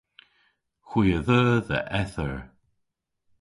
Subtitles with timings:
[0.89, 2.39] Hwi a dheu dhe eth eur.